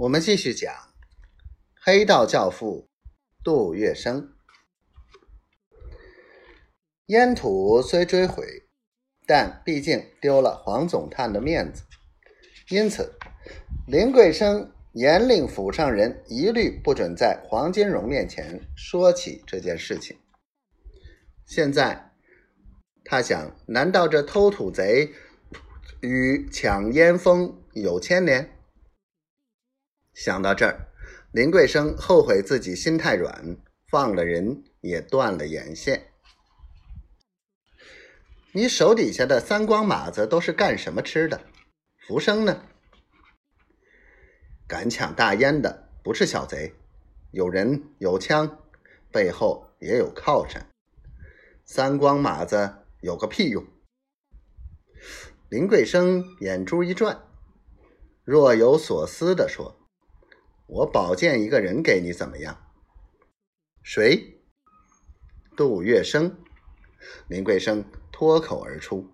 [0.00, 0.74] 我们继续讲
[1.84, 2.88] 黑道教父
[3.44, 4.28] 杜月笙。
[7.08, 8.42] 烟土虽追回，
[9.26, 11.82] 但毕竟丢了黄总探的面子，
[12.70, 13.12] 因此
[13.86, 20.16] 林桂生严令府上人一律不准在黄金荣面前说起这件事情。
[21.44, 22.10] 现在
[23.04, 25.12] 他想，难道这偷土贼
[26.00, 28.56] 与抢烟风有牵连？
[30.12, 30.88] 想到这儿，
[31.32, 33.56] 林桂生后悔自己心太软，
[33.88, 36.08] 放了人也断了眼线。
[38.52, 41.40] 你手底下的三光马子都是干什么吃的？
[42.06, 42.64] 福生呢？
[44.66, 46.74] 敢抢大烟的不是小贼，
[47.30, 48.58] 有人有枪，
[49.12, 50.66] 背后也有靠山。
[51.64, 53.64] 三光马子有个屁用！
[55.48, 57.22] 林桂生眼珠一转，
[58.24, 59.79] 若有所思地说
[60.70, 62.56] ：“我保荐一个人给你，怎么样？”
[63.82, 64.40] 谁？
[65.56, 66.32] 杜月笙。
[67.28, 67.84] 林桂生。
[68.12, 69.08] 脱口而出。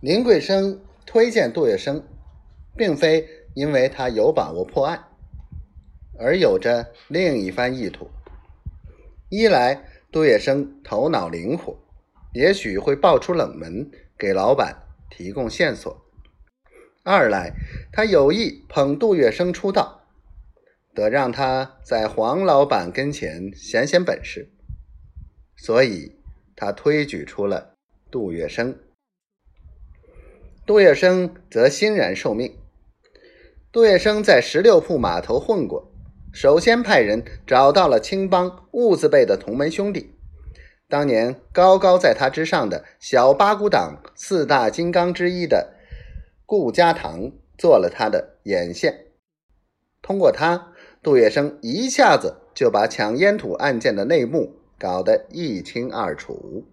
[0.00, 2.04] 林桂生推荐杜月笙，
[2.76, 5.08] 并非因为他有把握破案，
[6.20, 8.08] 而有着另一番意图。
[9.28, 11.76] 一来，杜月笙头脑灵活，
[12.32, 14.80] 也许会爆出冷门，给老板
[15.10, 15.90] 提供线索；
[17.08, 17.54] 二来，
[17.90, 20.02] 他有意捧杜月笙出道，
[20.94, 24.50] 得让他在黄老板跟前显显本事，
[25.56, 26.16] 所以。
[26.60, 27.74] 他推举出了
[28.10, 28.74] 杜月笙，
[30.66, 32.52] 杜月笙则欣然受命。
[33.70, 35.92] 杜月笙在十六铺码头混过，
[36.32, 40.16] 首先派人找到了青帮兀字辈的同门兄弟，
[40.88, 45.76] 当年高高在他之上的小八股党四大金刚之一的
[46.48, 49.12] 顾家堂做了他的眼线。
[50.00, 54.54] 通过他，杜月笙一下子就把抢烟土案件的内幕。
[54.80, 56.64] 搞得一清二楚。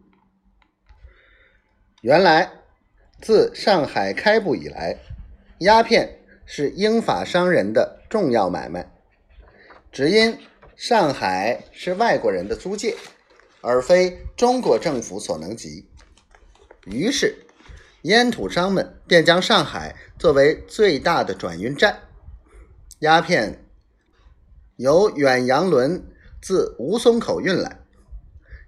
[2.02, 2.52] 原来，
[3.20, 5.00] 自上海开埠以来，
[5.62, 8.94] 鸦片是英法商人的重要买卖。
[9.92, 10.38] 只因
[10.76, 12.96] 上海是外国人的租界，
[13.62, 15.90] 而非中国政府所能及，
[16.86, 17.36] 于是
[18.06, 22.02] 烟土商们便将上海作为最大的转运站。
[23.00, 23.66] 鸦片
[24.76, 26.06] 由远洋轮
[26.40, 27.80] 自吴淞口运来。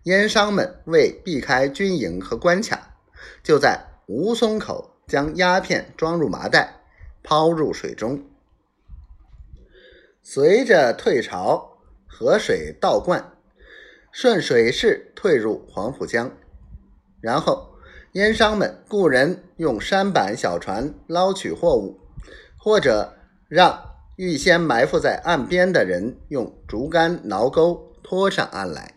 [0.05, 2.95] 烟商们为避开军营和关卡，
[3.43, 6.81] 就在吴淞口将鸦片装入麻袋，
[7.21, 8.25] 抛入水中。
[10.23, 11.77] 随着退潮，
[12.07, 13.33] 河水倒灌，
[14.11, 16.35] 顺水势退入黄浦江。
[17.21, 17.76] 然后，
[18.13, 22.00] 烟商们雇人用舢板小船捞取货物，
[22.57, 23.13] 或者
[23.47, 23.79] 让
[24.16, 28.94] 预先埋伏在岸边的人用竹竿挠钩拖上岸来。